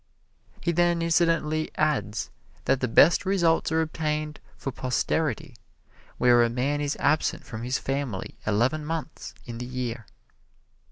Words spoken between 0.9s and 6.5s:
incidentally adds that the best results are obtained for posterity where a